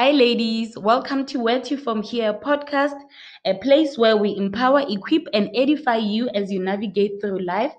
[0.00, 0.78] Hi, ladies.
[0.78, 2.98] Welcome to Where to From Here podcast,
[3.44, 7.74] a place where we empower, equip, and edify you as you navigate through life.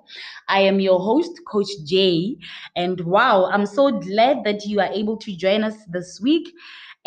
[0.47, 2.37] I am your host, Coach Jay.
[2.75, 6.53] And wow, I'm so glad that you are able to join us this week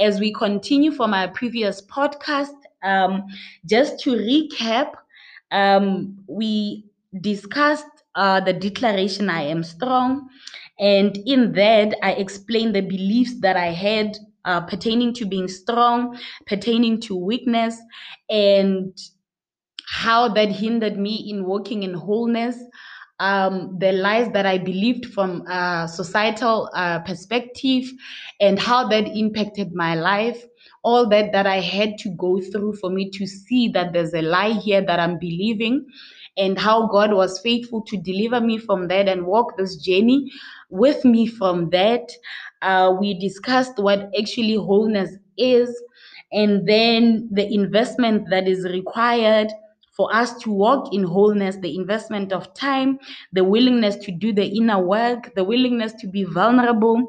[0.00, 2.56] as we continue from our previous podcast.
[2.82, 3.22] Um,
[3.66, 4.94] just to recap,
[5.52, 6.86] um, we
[7.20, 10.28] discussed uh, the declaration I am strong.
[10.80, 16.18] And in that, I explained the beliefs that I had uh, pertaining to being strong,
[16.46, 17.78] pertaining to weakness,
[18.28, 18.96] and
[19.88, 22.56] how that hindered me in walking in wholeness.
[23.20, 27.84] Um, the lies that I believed from a societal uh, perspective,
[28.40, 30.44] and how that impacted my life.
[30.82, 34.20] All that that I had to go through for me to see that there's a
[34.20, 35.86] lie here that I'm believing,
[36.36, 40.30] and how God was faithful to deliver me from that and walk this journey
[40.68, 42.10] with me from that.
[42.64, 45.70] Uh, we discussed what actually wholeness is,
[46.32, 49.48] and then the investment that is required
[49.96, 52.98] for us to walk in wholeness, the investment of time,
[53.32, 57.06] the willingness to do the inner work, the willingness to be vulnerable,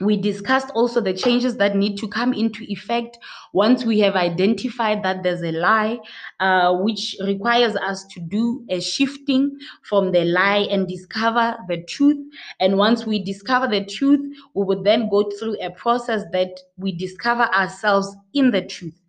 [0.00, 3.18] we discussed also the changes that need to come into effect
[3.52, 5.98] once we have identified that there's a lie,
[6.40, 12.18] uh, which requires us to do a shifting from the lie and discover the truth.
[12.60, 14.20] And once we discover the truth,
[14.54, 19.00] we would then go through a process that we discover ourselves in the truth.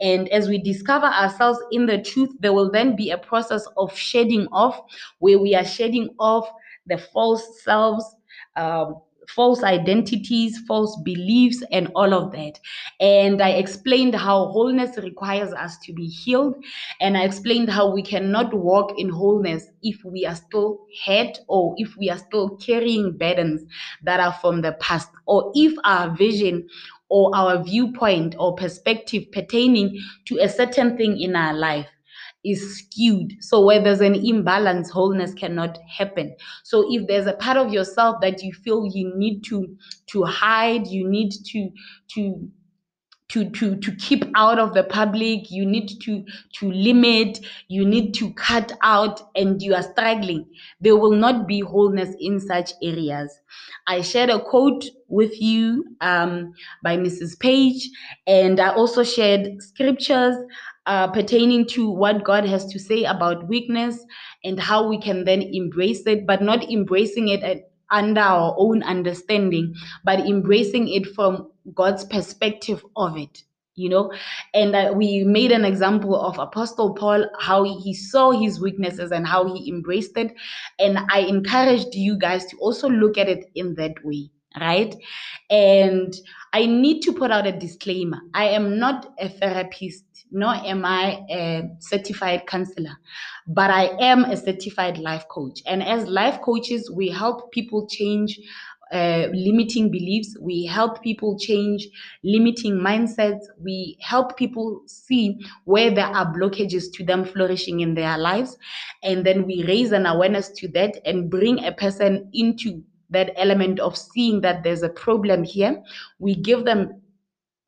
[0.00, 3.96] And as we discover ourselves in the truth, there will then be a process of
[3.96, 4.78] shedding off,
[5.20, 6.46] where we are shedding off
[6.86, 8.04] the false selves.
[8.56, 12.58] Um, false identities, false beliefs, and all of that.
[13.00, 16.56] And I explained how wholeness requires us to be healed.
[17.00, 21.74] And I explained how we cannot walk in wholeness if we are still hurt or
[21.76, 23.62] if we are still carrying burdens
[24.02, 26.66] that are from the past or if our vision
[27.08, 31.86] or our viewpoint or perspective pertaining to a certain thing in our life
[32.44, 33.32] is skewed.
[33.40, 36.34] So where there's an imbalance, wholeness cannot happen.
[36.64, 39.76] So if there's a part of yourself that you feel you need to
[40.08, 41.70] to hide, you need to
[42.14, 42.48] to
[43.28, 46.22] to to to keep out of the public you need to
[46.52, 47.38] to limit
[47.68, 50.44] you need to cut out and you are struggling
[50.80, 53.40] there will not be wholeness in such areas
[53.86, 57.88] i shared a quote with you um, by mrs page
[58.26, 60.36] and i also shared scriptures
[60.86, 64.04] uh, pertaining to what God has to say about weakness
[64.44, 68.82] and how we can then embrace it, but not embracing it at, under our own
[68.82, 69.74] understanding,
[70.04, 73.42] but embracing it from God's perspective of it.
[73.76, 74.12] You know,
[74.54, 79.26] and uh, we made an example of Apostle Paul, how he saw his weaknesses and
[79.26, 80.32] how he embraced it.
[80.78, 84.30] And I encouraged you guys to also look at it in that way
[84.60, 84.94] right?
[85.50, 86.14] And
[86.52, 91.24] I need to put out a disclaimer I am not a therapist, nor am I
[91.30, 92.96] a certified counselor,
[93.46, 95.60] but I am a certified life coach.
[95.66, 98.38] And as life coaches, we help people change.
[98.92, 100.36] Uh, limiting beliefs.
[100.40, 101.88] We help people change
[102.22, 103.40] limiting mindsets.
[103.58, 108.56] We help people see where there are blockages to them flourishing in their lives.
[109.02, 113.80] And then we raise an awareness to that and bring a person into that element
[113.80, 115.82] of seeing that there's a problem here.
[116.18, 117.00] We give them,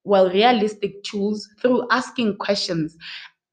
[0.06, 2.96] well, realistic tools through asking questions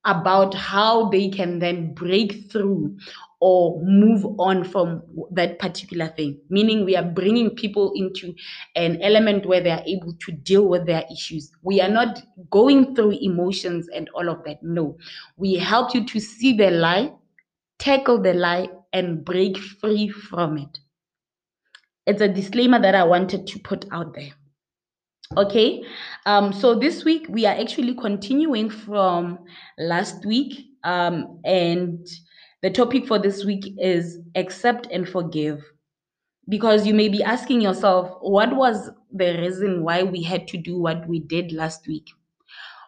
[0.05, 2.97] about how they can then break through
[3.39, 6.39] or move on from that particular thing.
[6.49, 8.33] Meaning, we are bringing people into
[8.75, 11.51] an element where they are able to deal with their issues.
[11.61, 14.61] We are not going through emotions and all of that.
[14.61, 14.97] No,
[15.37, 17.13] we help you to see the lie,
[17.79, 20.79] tackle the lie, and break free from it
[22.05, 24.31] it's a disclaimer that I wanted to put out there.
[25.35, 25.83] Okay,
[26.27, 29.39] um, so this week we are actually continuing from
[29.79, 32.07] last week, um, and
[32.61, 35.63] the topic for this week is accept and forgive.
[36.49, 40.77] Because you may be asking yourself, what was the reason why we had to do
[40.77, 42.09] what we did last week?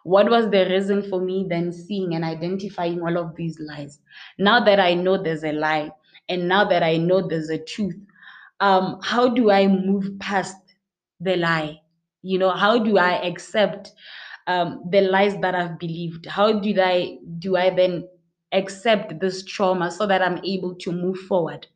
[0.04, 3.98] What was the reason for me then seeing and identifying all of these lies?
[4.38, 5.90] Now that I know there's a lie,
[6.28, 7.96] and now that I know there's a truth,
[8.60, 10.56] um, how do I move past
[11.18, 11.80] the lie?
[12.26, 13.92] You know, how do I accept
[14.46, 16.26] um, the lies that I've believed?
[16.26, 18.08] How do I do I then
[18.52, 21.66] accept this trauma so that I'm able to move forward?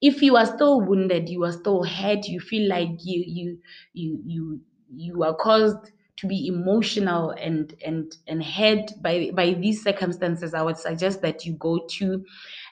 [0.00, 3.58] If you are still wounded, you are still hurt, you feel like you you
[3.92, 4.60] you you
[4.94, 10.62] you are caused to be emotional and and and hurt by by these circumstances, I
[10.62, 12.24] would suggest that you go to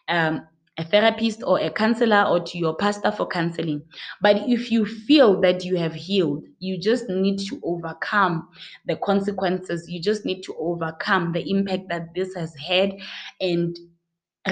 [0.09, 0.47] um,
[0.79, 3.83] a therapist or a counselor or to your pastor for counseling.
[4.21, 8.49] But if you feel that you have healed, you just need to overcome
[8.85, 9.89] the consequences.
[9.89, 12.93] You just need to overcome the impact that this has had
[13.41, 13.79] and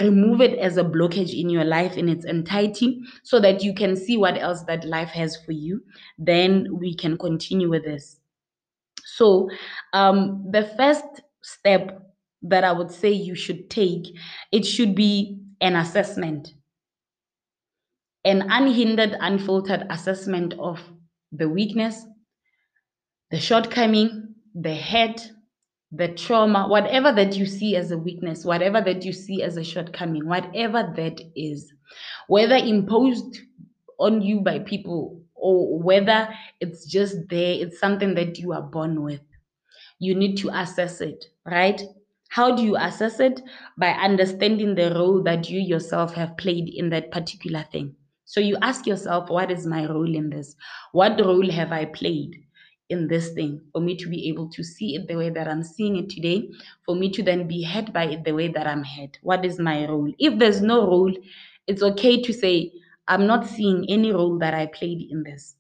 [0.01, 3.95] remove it as a blockage in your life in its entirety so that you can
[3.95, 5.83] see what else that life has for you.
[6.19, 8.17] Then we can continue with this.
[9.05, 9.49] So,
[9.93, 11.05] um, the first
[11.43, 12.01] step
[12.43, 14.17] that I would say you should take,
[14.51, 16.55] it should be an assessment,
[18.25, 20.81] an unhindered, unfiltered assessment of
[21.33, 22.05] the weakness,
[23.31, 25.21] the shortcoming, the hurt,
[25.93, 29.65] the trauma, whatever that you see as a weakness, whatever that you see as a
[29.65, 31.73] shortcoming, whatever that is,
[32.29, 33.39] whether imposed
[33.99, 36.29] on you by people or whether
[36.61, 39.21] it's just there, it's something that you are born with.
[39.99, 41.81] You need to assess it, right?
[42.35, 43.41] How do you assess it?
[43.79, 47.95] By understanding the role that you yourself have played in that particular thing.
[48.25, 50.57] So you ask yourself, what is my role in this?
[50.91, 52.35] What role have I played
[52.89, 55.63] in this thing for me to be able to see it the way that I'm
[55.63, 56.49] seeing it today?
[56.85, 59.17] For me to then be heard by it the way that I'm heard?
[59.23, 60.13] What is my role?
[60.19, 61.15] If there's no role,
[61.69, 62.73] it's okay to say,
[63.07, 65.55] I'm not seeing any role that I played in this.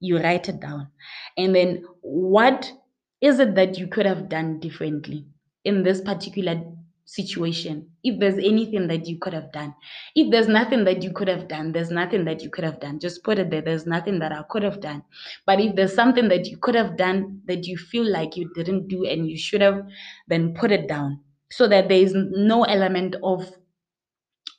[0.00, 0.88] You write it down.
[1.36, 2.72] And then what
[3.20, 5.28] is it that you could have done differently
[5.64, 6.62] in this particular
[7.04, 7.90] situation?
[8.04, 9.74] If there's anything that you could have done,
[10.14, 12.98] if there's nothing that you could have done, there's nothing that you could have done.
[13.00, 13.62] Just put it there.
[13.62, 15.02] There's nothing that I could have done.
[15.46, 18.88] But if there's something that you could have done that you feel like you didn't
[18.88, 19.82] do and you should have,
[20.28, 21.20] then put it down
[21.50, 23.52] so that there is no element of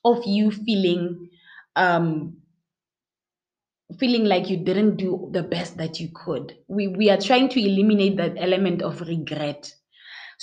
[0.06, 1.30] of you feeling
[1.76, 2.38] um
[4.00, 6.58] feeling like you didn't do the best that you could.
[6.68, 9.74] We we are trying to eliminate that element of regret.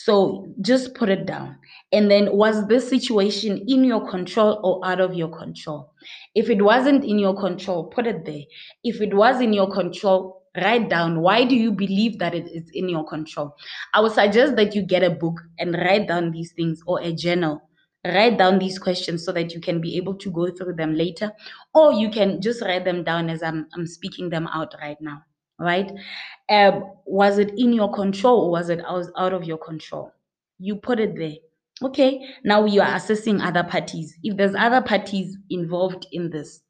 [0.05, 1.58] So just put it down.
[1.93, 5.93] And then was this situation in your control or out of your control?
[6.35, 8.44] If it wasn't in your control, put it there.
[8.82, 12.70] If it was in your control, write down why do you believe that it is
[12.73, 13.55] in your control?
[13.93, 17.12] I would suggest that you get a book and write down these things or a
[17.12, 17.61] journal
[18.06, 21.31] write down these questions so that you can be able to go through them later
[21.75, 25.23] or you can just write them down as i'm, I'm speaking them out right now
[25.61, 25.93] right?
[26.49, 28.81] Um, was it in your control or was it
[29.17, 30.12] out, of your control?
[30.59, 31.37] You put it there.
[31.83, 34.17] Okay now you are assessing other parties.
[34.23, 36.62] If there's other parties involved in this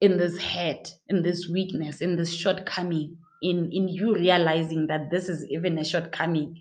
[0.00, 5.28] in this head in this weakness in this shortcoming in in you realizing that this
[5.28, 6.58] is even a shortcoming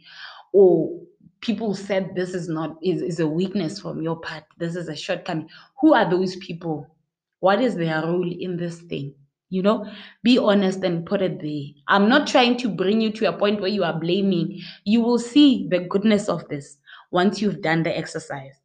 [0.54, 1.00] or
[1.42, 4.96] people said this is not is, is a weakness from your part this is a
[4.96, 5.48] shortcoming
[5.80, 6.88] who are those people?
[7.40, 9.14] What is their role in this thing
[9.54, 9.86] you know?
[10.24, 11.64] Be honest and put it there.
[11.88, 14.60] I'm not trying to bring you to a point where you are blaming.
[14.86, 16.78] You will see the goodness of this
[17.12, 18.60] once you've done the exercise.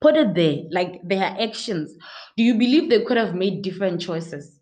[0.00, 1.96] Put it there like their actions.
[2.36, 4.60] Do you believe they could have made different choices?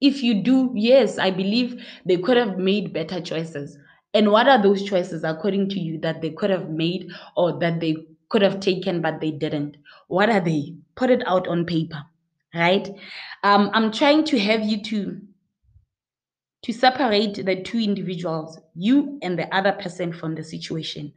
[0.00, 3.78] If you do yes i believe they could have made better choices.
[4.12, 7.78] And what are those choices according to you that they could have made or that
[7.78, 7.94] they
[8.28, 9.76] could have taken but they didn't?
[10.08, 10.74] What are they?
[10.96, 12.02] Put it out on paper,
[12.58, 12.88] right?
[13.44, 15.20] Um, I'm trying to have you to
[16.64, 21.12] to separate the two individuals, you and the other person from the situation.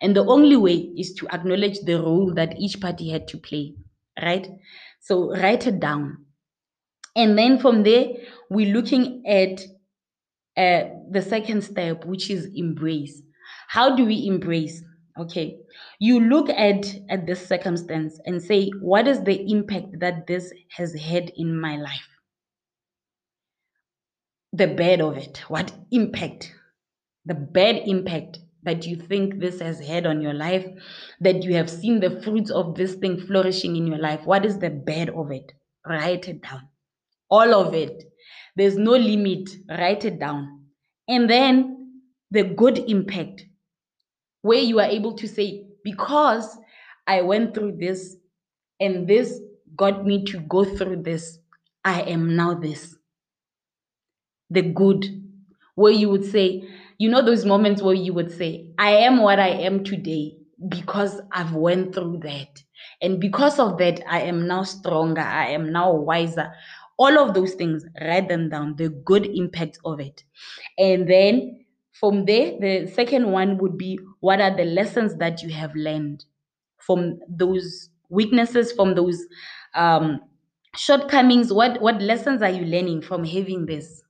[0.00, 3.74] And the only way is to acknowledge the role that each party had to play,
[4.22, 4.48] right?
[5.00, 6.24] So write it down.
[7.14, 8.06] And then from there,
[8.48, 9.60] we're looking at
[10.56, 13.20] uh, the second step, which is embrace.
[13.68, 14.82] How do we embrace?
[15.18, 15.58] Okay,
[15.98, 20.94] you look at at this circumstance and say, what is the impact that this has
[20.94, 22.08] had in my life?
[24.52, 25.38] The bad of it.
[25.48, 26.52] What impact?
[27.24, 30.66] The bad impact that you think this has had on your life,
[31.20, 34.20] that you have seen the fruits of this thing flourishing in your life.
[34.24, 35.52] What is the bad of it?
[35.86, 36.68] Write it down.
[37.30, 38.04] All of it.
[38.56, 39.48] There's no limit.
[39.68, 40.64] Write it down.
[41.08, 43.46] And then the good impact,
[44.46, 46.56] where you are able to say, because
[47.06, 48.16] I went through this
[48.80, 49.40] and this
[49.76, 51.38] got me to go through this,
[51.84, 52.96] I am now this.
[54.50, 55.04] The good,
[55.74, 59.38] where you would say, you know, those moments where you would say, I am what
[59.38, 60.36] I am today
[60.68, 62.62] because I've went through that.
[63.02, 65.20] And because of that, I am now stronger.
[65.20, 66.52] I am now wiser
[66.98, 70.24] all of those things write them down the good impact of it
[70.78, 71.65] and then
[72.00, 76.24] from there the second one would be what are the lessons that you have learned
[76.78, 79.24] from those weaknesses from those
[79.74, 80.20] um,
[80.76, 84.02] shortcomings what what lessons are you learning from having this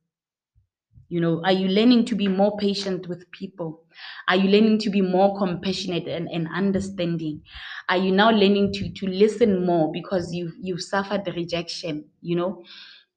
[1.08, 3.84] You know, are you learning to be more patient with people?
[4.28, 7.42] Are you learning to be more compassionate and, and understanding?
[7.88, 12.10] Are you now learning to to listen more because you've you've suffered the rejection?
[12.22, 12.64] You know,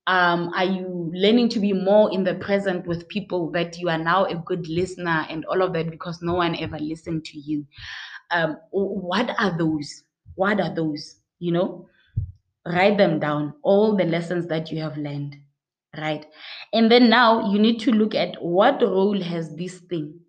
[0.10, 3.98] um, are you learning to be more in the present with people that you are
[4.00, 7.68] now a good listener and all of that because no one ever listened to you?
[8.32, 10.04] Um, what are those?
[10.36, 11.22] What are those?
[11.40, 11.90] You know,
[12.66, 15.38] write them down, all the lessons that you have learned,
[15.98, 16.26] right?
[16.74, 20.22] And then now you need to look at what role has this thing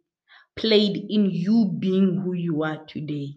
[0.56, 3.36] played in you being who you are today,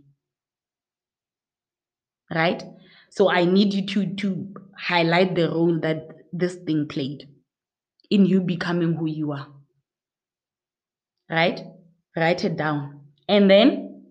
[2.33, 2.63] right?
[3.09, 7.29] So I need you to to highlight the role that this thing played
[8.09, 9.47] in you becoming who you are.
[11.29, 11.61] Right?
[12.15, 13.01] Write it down.
[13.29, 14.05] And then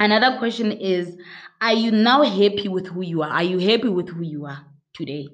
[0.00, 1.16] another question is
[1.60, 3.30] Are you now happy with who you are?
[3.30, 5.28] Are you happy with who you are today?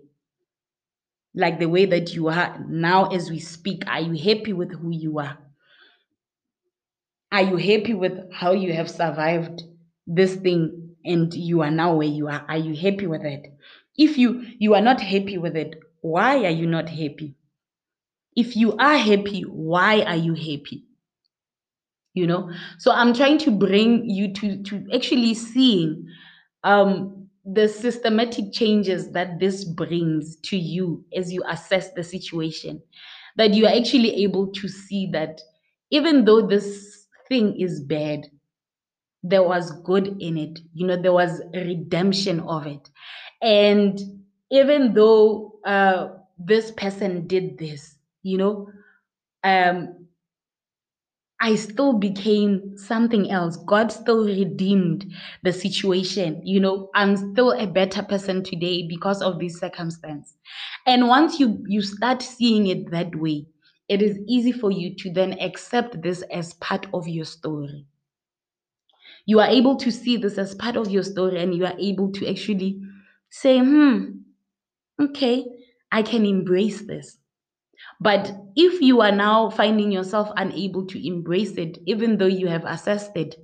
[1.34, 4.90] Like the way that you are now as we speak, are you happy with who
[4.90, 5.38] you are?
[7.32, 9.64] Are you happy with how you have survived
[10.06, 12.44] this thing and you are now where you are?
[12.48, 13.46] Are you happy with it?
[13.96, 15.74] If you you are not happy with it,
[16.04, 17.34] why are you not happy?
[18.36, 20.84] If you are happy, why are you happy?
[22.12, 22.50] You know?
[22.78, 26.06] So I'm trying to bring you to to actually seeing
[26.62, 32.82] um the systematic changes that this brings to you as you assess the situation
[33.36, 35.40] that you are actually able to see that
[35.90, 38.26] even though this thing is bad
[39.22, 42.90] there was good in it you know there was redemption of it
[43.42, 44.00] and
[44.50, 46.08] even though uh,
[46.38, 48.70] this person did this, you know,
[49.44, 50.06] um,
[51.40, 53.56] I still became something else.
[53.56, 55.12] God still redeemed
[55.44, 56.44] the situation.
[56.44, 60.34] You know, I'm still a better person today because of this circumstance.
[60.86, 63.46] And once you you start seeing it that way,
[63.88, 67.86] it is easy for you to then accept this as part of your story.
[69.26, 72.10] You are able to see this as part of your story, and you are able
[72.12, 72.80] to actually
[73.30, 74.20] say, hmm,
[75.00, 75.44] okay,
[75.92, 77.18] I can embrace this.
[78.00, 82.64] But if you are now finding yourself unable to embrace it, even though you have
[82.66, 83.36] assessed it,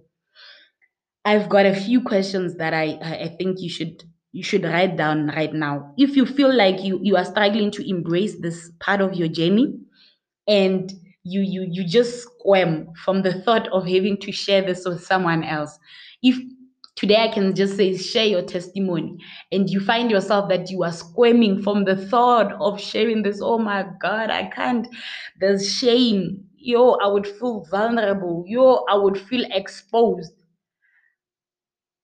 [1.24, 4.02] I've got a few questions that I I think you should
[4.32, 5.92] you should write down right now.
[5.98, 9.78] If you feel like you you are struggling to embrace this part of your journey
[10.48, 10.92] and
[11.24, 15.44] you you you just squirm from the thought of having to share this with someone
[15.44, 15.78] else.
[16.22, 16.38] If
[17.00, 19.16] today I can just say share your testimony
[19.50, 23.56] and you find yourself that you are squirming from the thought of sharing this, oh
[23.58, 24.86] my God, I can't.
[25.40, 26.44] There's shame.
[26.56, 28.44] Yo, I would feel vulnerable.
[28.46, 30.34] Yo, I would feel exposed.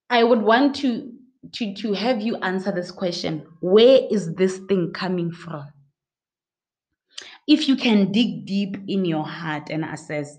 [0.09, 1.13] I would want to
[1.53, 3.47] to to have you answer this question.
[3.61, 5.69] Where is this thing coming from?
[7.47, 10.39] If you can dig deep in your heart and assess,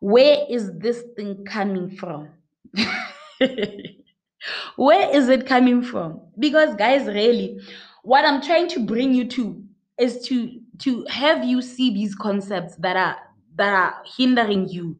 [0.00, 2.30] where is this thing coming from?
[4.76, 6.20] where is it coming from?
[6.38, 7.60] Because guys, really,
[8.02, 9.62] what I'm trying to bring you to
[9.98, 13.16] is to to have you see these concepts that are
[13.56, 14.96] that are hindering you,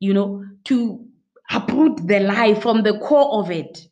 [0.00, 1.04] you know, to
[1.50, 3.86] uproot the lie from the core of it,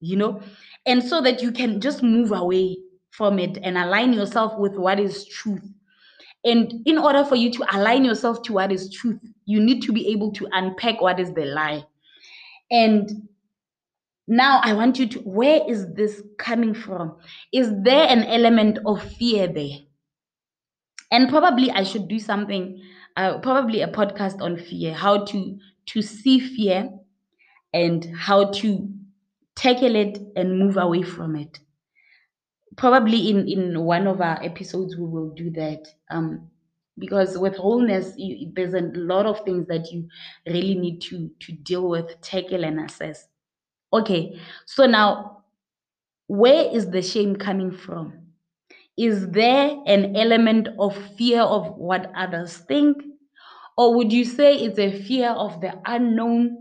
[0.00, 0.40] you know,
[0.86, 2.76] and so that you can just move away
[3.10, 5.64] from it and align yourself with what is truth.
[6.44, 9.92] And in order for you to align yourself to what is truth, you need to
[9.92, 11.84] be able to unpack what is the lie.
[12.70, 13.28] And
[14.28, 17.16] now I want you to, where is this coming from?
[17.52, 19.78] Is there an element of fear there?
[21.10, 22.78] And probably I should do something,
[23.16, 26.90] uh, probably a podcast on fear, how to to see fear
[27.74, 28.94] and how to
[29.56, 31.60] tackle it and move away from it.
[32.76, 35.88] Probably in in one of our episodes we will do that.
[36.08, 36.50] Um,
[36.98, 40.08] because with wholeness, you, there's a lot of things that you
[40.46, 43.28] really need to to deal with, tackle, and assess.
[43.92, 45.44] Okay, so now
[46.26, 48.18] where is the shame coming from?
[48.96, 52.96] Is there an element of fear of what others think?
[53.76, 56.58] Or would you say it's a fear of the unknown?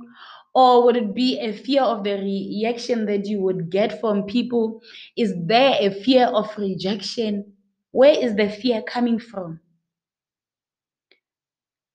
[0.55, 4.81] Or would it be a fear of the reaction that you would get from people?
[5.15, 7.53] Is there a fear of rejection?
[7.91, 9.59] Where is the fear coming from?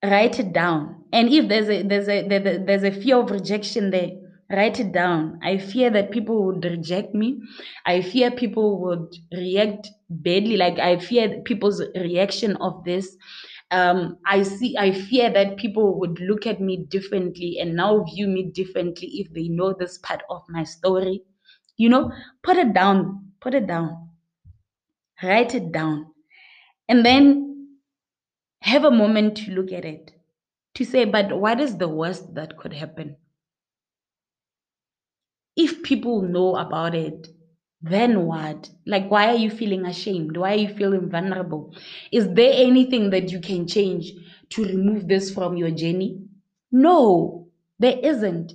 [0.03, 1.05] Write it down.
[1.13, 4.11] And if there's a there's a there's a fear of rejection there,
[4.51, 5.39] write it down.
[5.43, 7.41] I fear that people would reject me.
[7.87, 10.57] I fear people would react badly.
[10.57, 13.17] Like I fear people's reaction of this.
[13.73, 14.77] Um, I see.
[14.79, 19.33] I fear that people would look at me differently and now view me differently if
[19.33, 21.23] they know this part of my story.
[21.77, 22.13] You know,
[22.43, 23.33] put it down.
[23.41, 24.11] Put it down.
[25.23, 26.13] Write it down,
[26.89, 27.48] and then
[28.61, 30.13] have a moment to look at it,
[30.75, 33.17] to say, but what is the worst that could happen?
[35.57, 37.29] If people know about it,
[37.81, 38.71] then what?
[38.87, 40.37] Like, why are you feeling ashamed?
[40.37, 41.75] Why are you feeling vulnerable?
[42.13, 44.13] Is there anything that you can change
[44.51, 46.23] to remove this from your journey?
[46.73, 47.49] No,
[47.79, 48.53] there isn't.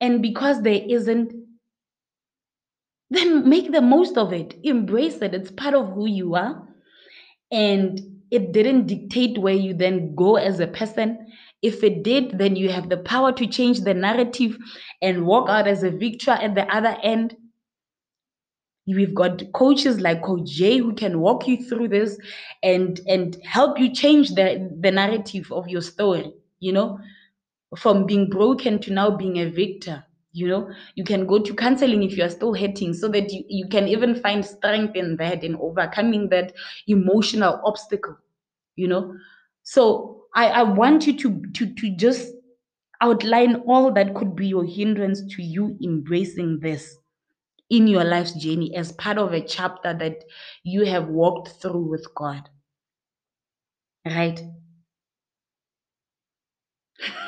[0.00, 1.32] And because there isn't,
[3.10, 4.54] then make the most of it.
[4.62, 5.34] Embrace it.
[5.34, 6.66] It's part of who you are.
[7.50, 11.26] And it didn't dictate where you then go as a person.
[11.62, 14.56] If it did, then you have the power to change the narrative
[15.00, 17.36] and walk out as a victor at the other end.
[18.86, 22.18] We've got coaches like Coach Jay who can walk you through this
[22.62, 26.98] and and help you change the, the narrative of your story, you know,
[27.78, 30.04] from being broken to now being a victor.
[30.34, 33.44] You know, you can go to counseling if you are still hurting so that you,
[33.48, 36.52] you can even find strength in that and overcoming that
[36.88, 38.16] emotional obstacle,
[38.76, 39.16] you know.
[39.64, 42.32] So I, I want you to to to just
[43.00, 46.96] outline all that could be your hindrance to you embracing this
[47.70, 50.24] in your life's journey as part of a chapter that
[50.64, 52.48] you have walked through with God.
[54.06, 54.40] Right?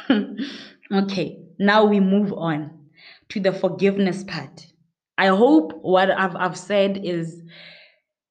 [0.92, 2.75] okay, now we move on
[3.30, 4.66] to the forgiveness part.
[5.18, 7.42] I hope what I've, I've said is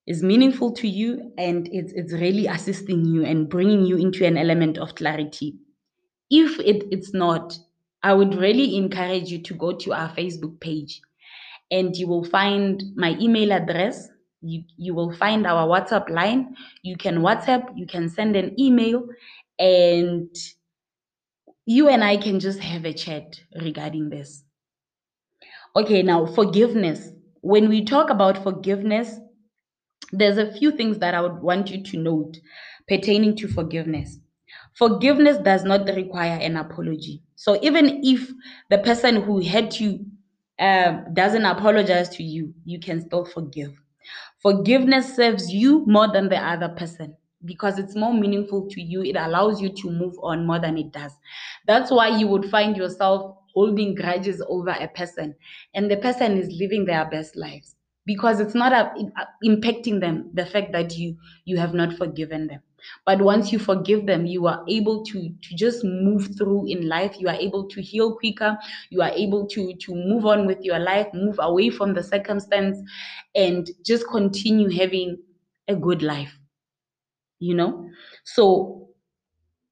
[0.08, 4.38] is meaningful to you and it's, it's really assisting you and bringing you into an
[4.38, 5.56] element of clarity.
[6.30, 7.58] If it, it's not,
[8.04, 11.02] I would really encourage you to go to our Facebook page
[11.72, 14.08] and you will find my email address.
[14.42, 16.56] You, you will find our WhatsApp line.
[16.84, 19.08] You can WhatsApp, you can send an email,
[19.58, 20.30] and
[21.66, 24.45] you and I can just have a chat regarding this.
[25.76, 27.10] Okay, now forgiveness.
[27.42, 29.20] When we talk about forgiveness,
[30.12, 32.38] there's a few things that I would want you to note
[32.88, 34.20] pertaining to forgiveness.
[34.74, 37.24] Forgiveness does not require an apology.
[37.36, 38.30] So even if
[38.70, 40.06] the person who hurt you
[40.60, 43.74] um, doesn't apologize to you, you can still forgive.
[44.42, 49.02] Forgiveness serves you more than the other person because it's more meaningful to you.
[49.04, 51.12] It allows you to move on more than it does.
[51.68, 55.36] That's why you would find yourself holding grudges over a person
[55.74, 58.94] and the person is living their best lives because it's not a,
[59.44, 62.62] impacting them the fact that you you have not forgiven them.
[63.06, 67.16] But once you forgive them you are able to to just move through in life.
[67.20, 68.58] You are able to heal quicker.
[68.92, 72.78] You are able to to move on with your life move away from the circumstance
[73.36, 75.18] and just continue having
[75.68, 76.38] a good life
[77.40, 77.90] you know?
[78.24, 78.90] So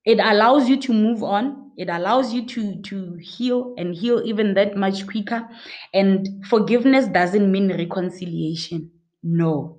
[0.06, 4.53] it allows you to move on it allows you to to heal and heal even
[4.53, 5.47] that much quicker
[5.93, 8.89] and forgiveness doesn't mean reconciliation
[9.23, 9.77] no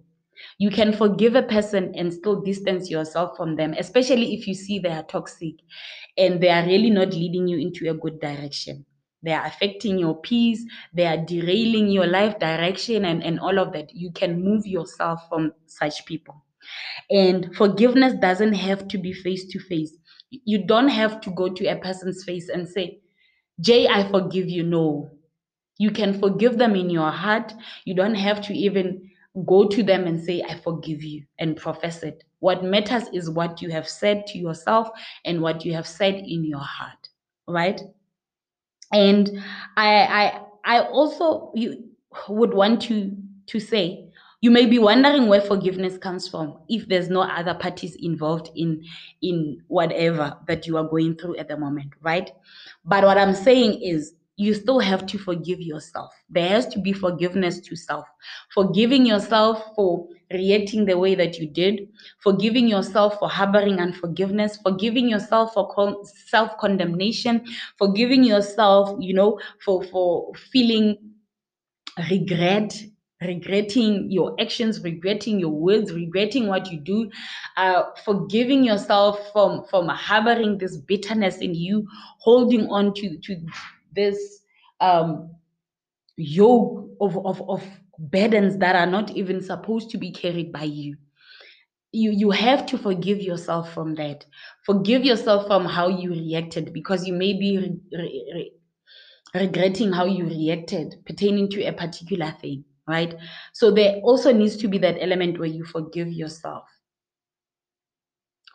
[0.58, 4.78] you can forgive a person and still distance yourself from them, especially if you see
[4.78, 5.54] they are toxic
[6.16, 8.84] and they are really not leading you into a good direction.
[9.22, 13.72] They are affecting your peace, they are derailing your life direction, and, and all of
[13.72, 13.94] that.
[13.94, 16.44] You can move yourself from such people.
[17.10, 19.96] And forgiveness doesn't have to be face to face.
[20.44, 23.00] You don't have to go to a person's face and say,
[23.60, 24.62] Jay, I forgive you.
[24.62, 25.10] No.
[25.78, 27.52] You can forgive them in your heart.
[27.84, 29.10] You don't have to even
[29.46, 32.24] go to them and say, I forgive you and profess it.
[32.38, 34.88] What matters is what you have said to yourself
[35.24, 37.08] and what you have said in your heart,
[37.48, 37.80] right?
[38.92, 39.42] And
[39.76, 41.84] I I I also you
[42.28, 43.16] would want to
[43.46, 44.08] to say
[44.44, 48.84] you may be wondering where forgiveness comes from if there's no other parties involved in
[49.22, 52.30] in whatever that you are going through at the moment, right?
[52.84, 56.12] But what I'm saying is you still have to forgive yourself.
[56.28, 58.04] There has to be forgiveness to self.
[58.52, 65.08] Forgiving yourself for reacting the way that you did, forgiving yourself for harboring unforgiveness, forgiving
[65.08, 67.46] yourself for self condemnation,
[67.78, 70.98] forgiving yourself, you know, for, for feeling
[72.10, 72.74] regret
[73.22, 77.08] regretting your actions regretting your words regretting what you do
[77.56, 81.86] uh, forgiving yourself from from harboring this bitterness in you
[82.18, 83.36] holding on to to
[83.94, 84.40] this
[84.80, 85.30] um,
[86.16, 87.64] yoke of, of, of
[87.98, 90.96] burdens that are not even supposed to be carried by you.
[91.92, 94.26] You, you have to forgive yourself from that.
[94.66, 98.52] Forgive yourself from how you reacted because you may be re- re- re-
[99.40, 103.14] regretting how you reacted pertaining to a particular thing, right?
[103.52, 106.64] So there also needs to be that element where you forgive yourself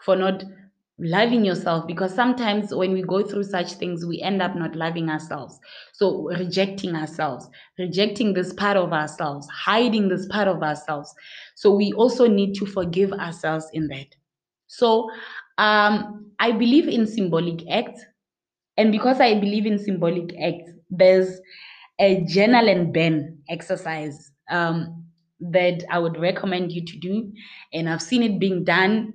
[0.03, 0.43] for not
[1.01, 5.09] loving yourself because sometimes when we go through such things we end up not loving
[5.09, 5.57] ourselves
[5.93, 11.13] so rejecting ourselves rejecting this part of ourselves hiding this part of ourselves
[11.55, 14.07] so we also need to forgive ourselves in that
[14.67, 15.09] so
[15.59, 18.01] Um, I believe in symbolic acts.
[18.77, 21.41] And because I believe in symbolic acts, there's
[21.99, 25.05] a journal and burn exercise um,
[25.39, 27.31] that I would recommend you to do.
[27.73, 29.13] And I've seen it being done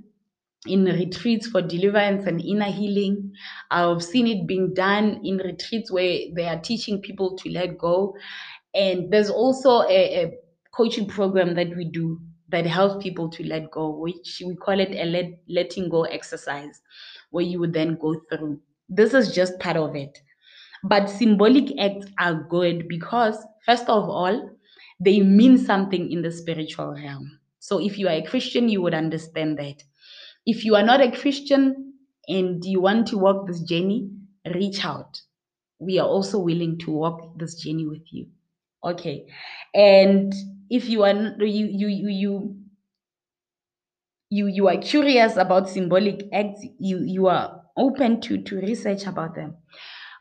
[0.66, 3.32] in retreats for deliverance and inner healing.
[3.70, 8.16] I've seen it being done in retreats where they are teaching people to let go.
[8.74, 10.32] And there's also a, a
[10.74, 14.92] coaching program that we do that helps people to let go, which we call it
[14.92, 16.80] a let, letting go exercise,
[17.30, 18.60] where you would then go through.
[18.88, 20.18] This is just part of it.
[20.84, 24.50] But symbolic acts are good because, first of all,
[25.00, 27.38] they mean something in the spiritual realm.
[27.58, 29.82] So if you are a Christian, you would understand that.
[30.46, 31.94] If you are not a Christian
[32.28, 34.10] and you want to walk this journey,
[34.54, 35.20] reach out.
[35.78, 38.26] We are also willing to walk this journey with you.
[38.84, 39.26] Okay.
[39.74, 40.32] And
[40.70, 42.56] if you are you you you
[44.30, 49.34] you you are curious about symbolic acts, you you are open to to research about
[49.34, 49.56] them.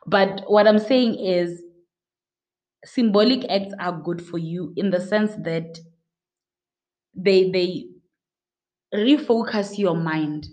[0.06, 1.62] But what I'm saying is
[2.84, 5.78] symbolic acts are good for you in the sense that
[7.14, 7.86] they they
[8.94, 10.46] refocus your mind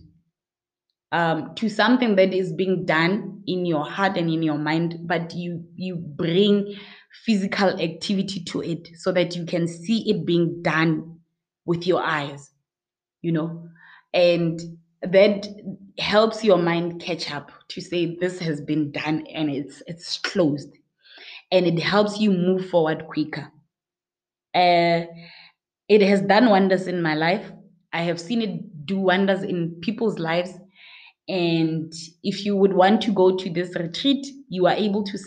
[1.11, 5.33] um, to something that is being done in your heart and in your mind, but
[5.33, 6.75] you you bring
[7.25, 11.19] physical activity to it so that you can see it being done
[11.65, 12.51] with your eyes,
[13.21, 13.67] you know,
[14.13, 14.61] and
[15.01, 15.47] that
[15.99, 20.77] helps your mind catch up to say this has been done and it's it's closed,
[21.51, 23.51] and it helps you move forward quicker.
[24.53, 25.05] Uh,
[25.89, 27.51] it has done wonders in my life.
[27.93, 30.53] I have seen it do wonders in people's lives
[31.27, 35.17] and if you would want to go to this retreat, you are able to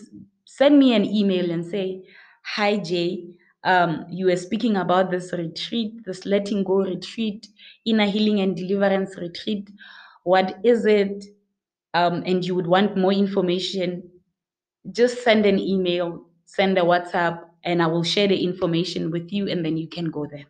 [0.47, 2.03] send me an email and say,
[2.45, 3.27] Hi, Jay.
[3.65, 7.49] Um, you were speaking about this retreat, this letting go retreat,
[7.87, 9.71] inner healing and deliverance retreat.
[10.25, 11.25] What is it?
[11.95, 14.11] Um, and you would want more information,
[14.93, 19.49] just send an email, send a WhatsApp, and I will share the information with you,
[19.49, 20.47] and then you can go there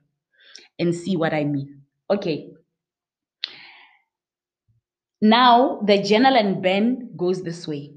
[0.78, 1.82] and see what I mean.
[2.10, 2.50] Okay.
[5.20, 7.92] Now, the journal and burn goes this way.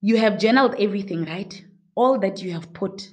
[0.00, 1.64] You have journaled everything, right?
[1.94, 3.10] All that you have put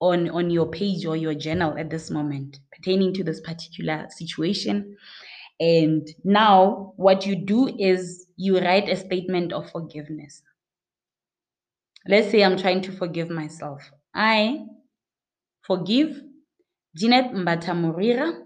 [0.00, 4.96] on, on your page or your journal at this moment pertaining to this particular situation.
[5.60, 10.42] And now, what you do is you write a statement of forgiveness.
[12.06, 13.82] Let's say I'm trying to forgive myself.
[14.14, 14.64] I
[15.62, 16.20] forgive
[16.96, 18.42] Jeanette Mbatamurira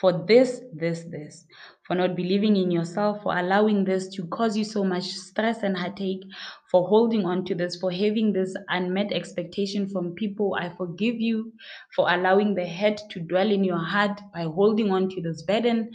[0.00, 1.44] for this, this, this,
[1.86, 5.76] for not believing in yourself, for allowing this to cause you so much stress and
[5.76, 6.22] heartache,
[6.70, 10.56] for holding on to this, for having this unmet expectation from people.
[10.58, 11.52] I forgive you
[11.94, 15.90] for allowing the head to dwell in your heart by holding on to this burden,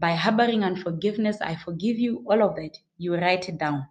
[0.00, 1.38] by harboring unforgiveness.
[1.40, 2.24] I forgive you.
[2.30, 2.78] All of that.
[2.96, 3.86] You write it down.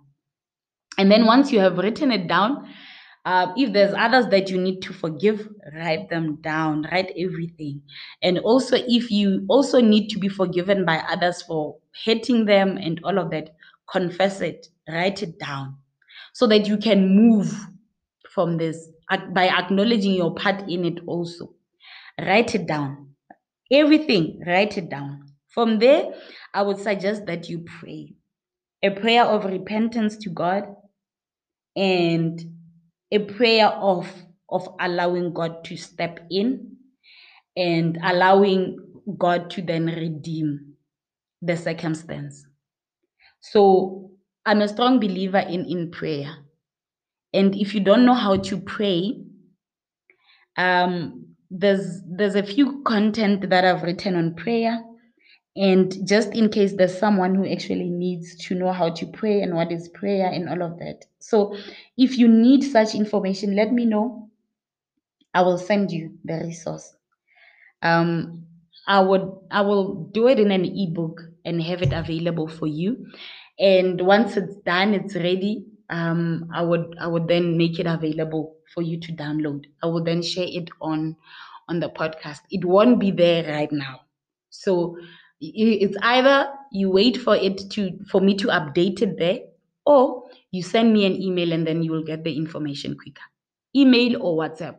[0.97, 2.67] And then once you have written it down,
[3.25, 7.81] uh, if there's others that you need to forgive, write them down, write everything.
[8.23, 13.01] And also, if you also need to be forgiven by others for hating them and
[13.03, 13.49] all of that,
[13.91, 15.75] confess it, write it down
[16.33, 17.53] so that you can move
[18.29, 18.87] from this
[19.33, 21.53] by acknowledging your part in it also.
[22.19, 23.09] Write it down.
[23.71, 25.25] Everything, write it down.
[25.49, 26.13] From there,
[26.53, 28.13] I would suggest that you pray
[28.83, 30.63] a prayer of repentance to God
[31.77, 32.41] and
[33.11, 34.11] a prayer of
[34.49, 36.77] of allowing God to step in
[37.55, 38.79] and allowing
[39.17, 40.73] God to then redeem
[41.41, 42.45] the circumstance.
[43.39, 44.11] So
[44.45, 46.35] I'm a strong believer in in prayer.
[47.33, 49.21] And if you don't know how to pray,
[50.57, 54.81] um, there's there's a few content that I've written on prayer.
[55.57, 59.55] And just in case there's someone who actually needs to know how to pray and
[59.55, 61.05] what is prayer and all of that.
[61.19, 61.55] So
[61.97, 64.29] if you need such information, let me know.
[65.33, 66.95] I will send you the resource.
[67.81, 68.45] Um,
[68.87, 73.07] I would I will do it in an ebook and have it available for you.
[73.59, 75.65] And once it's done, it's ready.
[75.89, 79.65] Um, I would I would then make it available for you to download.
[79.83, 81.15] I will then share it on
[81.69, 82.41] on the podcast.
[82.49, 84.01] It won't be there right now.
[84.49, 84.97] So
[85.39, 89.39] it's either you wait for it to for me to update it there
[89.85, 93.21] or you send me an email and then you will get the information quicker.
[93.75, 94.77] Email or whatsapp.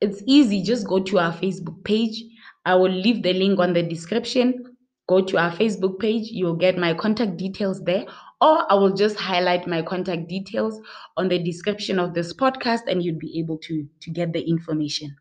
[0.00, 0.62] It's easy.
[0.62, 2.22] Just go to our facebook page.
[2.64, 4.76] I will leave the link on the description.
[5.08, 6.28] Go to our facebook page.
[6.30, 8.06] You'll get my contact details there.
[8.40, 10.80] Or i will just highlight my contact details
[11.16, 15.16] on the description of this podcast and you'd be able to to get the information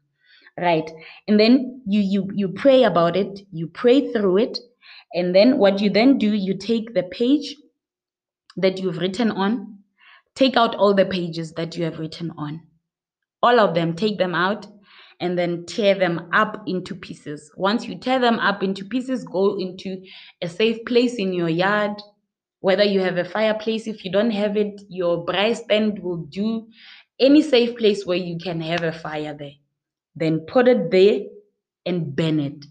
[0.60, 0.92] right
[1.28, 4.60] and then you you you pray about it you pray through it
[5.14, 7.56] And then what you then do, you take the page
[8.58, 9.80] that you've written on,
[10.36, 12.62] take out all the pages that you have written on.
[13.44, 14.68] All of them, take them out
[15.22, 17.52] and then tear them up into pieces.
[17.58, 20.04] Once you tear them up into pieces, go into
[20.42, 22.02] a safe place in your yard.
[22.62, 26.68] Whether you have a fireplace, if you don't have it, your braai will do.
[27.20, 29.54] Any safe place where you can have a fire there.
[30.16, 31.22] Then put it there
[31.86, 32.66] and burn it.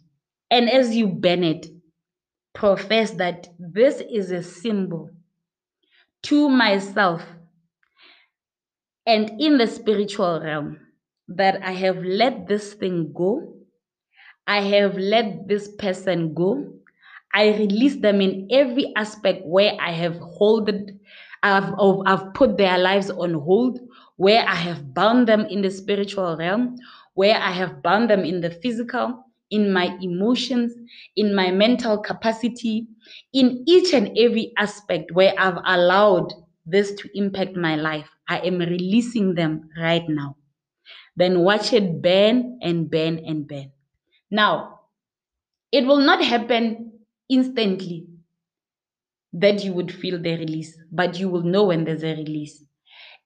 [0.51, 1.67] And as you burn it,
[2.55, 5.11] profess that this is a symbol
[6.23, 7.23] to myself
[9.07, 10.79] and in the spiritual realm
[11.29, 13.55] that I have let this thing go.
[14.47, 16.73] I have let this person go.
[17.33, 20.99] I release them in every aspect where I have holded,
[21.43, 21.75] I've,
[22.07, 23.81] I've put their lives on hold,
[24.17, 26.77] where I have bound them in the spiritual realm,
[27.15, 30.73] where I have bound them in the physical, in my emotions,
[31.17, 32.87] in my mental capacity,
[33.33, 36.33] in each and every aspect where I've allowed
[36.67, 38.09] this to impact my life.
[38.29, 40.37] I am releasing them right now.
[41.17, 43.73] Then watch it burn and burn and burn.
[44.31, 44.81] Now,
[45.73, 46.93] it will not happen
[47.29, 48.07] instantly
[49.33, 52.65] that you would feel the release, but you will know when there's a release.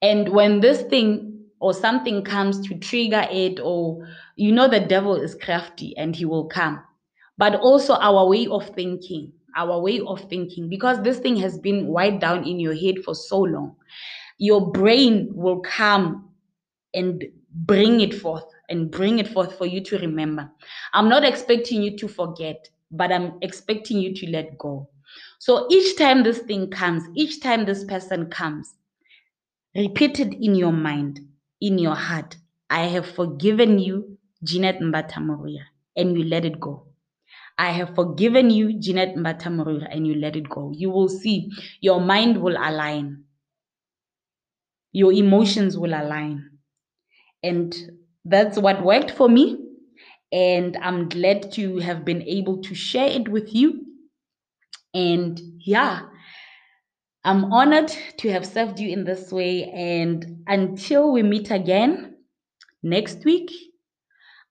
[0.02, 5.14] And when this thing or something comes to trigger it, or you know, the devil
[5.16, 6.82] is crafty and he will come.
[7.36, 11.86] But also our way of thinking, our way of thinking, because this thing has been
[11.86, 13.76] wiped down in your head for so long,
[14.38, 16.30] your brain will come
[16.94, 17.24] and
[17.66, 20.50] bring it forth and bring it forth for you to remember.
[20.92, 24.88] I'm not expecting you to forget, but I'm expecting you to let go.
[25.38, 28.74] So each time this thing comes, each time this person comes,
[29.74, 31.20] repeat it in your mind,
[31.60, 32.36] in your heart.
[32.70, 35.16] I have forgiven you, Jeanette Mbata
[35.96, 36.86] and you let it go.
[37.58, 40.72] I have forgiven you, Jeanette Mbata and you let it go.
[40.74, 43.24] You will see your mind will align,
[44.92, 46.50] your emotions will align
[47.42, 47.74] and
[48.24, 49.58] that's what worked for me.
[50.32, 53.86] And I'm glad to have been able to share it with you.
[54.92, 56.02] And yeah,
[57.28, 59.64] I'm honored to have served you in this way.
[59.64, 62.14] And until we meet again
[62.82, 63.52] next week,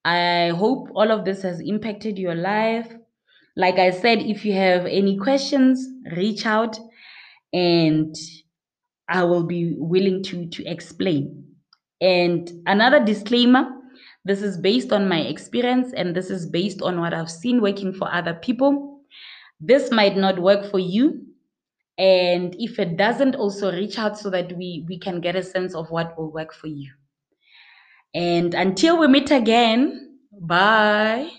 [0.05, 2.87] I hope all of this has impacted your life.
[3.55, 6.79] Like I said, if you have any questions, reach out
[7.51, 8.15] and
[9.09, 11.45] I will be willing to, to explain.
[11.99, 13.71] And another disclaimer
[14.23, 17.91] this is based on my experience and this is based on what I've seen working
[17.91, 19.01] for other people.
[19.59, 21.26] This might not work for you.
[21.97, 25.73] And if it doesn't, also reach out so that we, we can get a sense
[25.73, 26.91] of what will work for you.
[28.13, 31.29] And until we meet again, bye.